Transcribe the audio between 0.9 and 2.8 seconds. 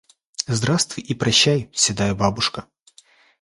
и прощай, седая бабушка!